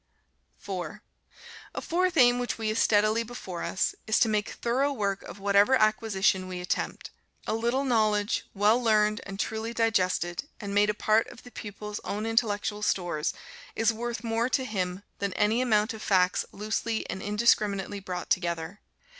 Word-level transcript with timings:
4. 0.57 1.03
A 1.75 1.79
fourth 1.81 2.17
aim 2.17 2.39
which 2.39 2.57
we 2.57 2.69
have 2.69 2.79
steadily 2.79 3.21
before 3.21 3.61
us, 3.61 3.93
is 4.07 4.19
to 4.19 4.27
make 4.27 4.49
thorough 4.49 4.91
work 4.91 5.21
of 5.21 5.37
whatever 5.37 5.75
acquisition 5.75 6.47
we 6.47 6.59
attempt. 6.59 7.11
A 7.45 7.53
little 7.53 7.83
knowledge, 7.83 8.47
well 8.55 8.81
learned 8.81 9.21
and 9.27 9.39
truly 9.39 9.75
digested, 9.75 10.45
and 10.59 10.73
made 10.73 10.89
a 10.89 10.95
part 10.95 11.27
of 11.27 11.43
the 11.43 11.51
pupil's 11.51 11.99
own 11.99 12.25
intellectual 12.25 12.81
stores, 12.81 13.31
is 13.75 13.93
worth 13.93 14.23
more 14.23 14.49
to 14.49 14.65
him 14.65 15.03
than 15.19 15.33
any 15.33 15.61
amount 15.61 15.93
of 15.93 16.01
facts 16.01 16.45
loosely 16.51 17.07
and 17.07 17.21
indiscriminately 17.21 17.99
brought 17.99 18.31
together. 18.31 18.79